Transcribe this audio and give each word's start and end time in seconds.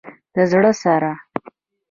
د 0.33 0.35
زړه 0.51 0.71
سره 0.81 1.11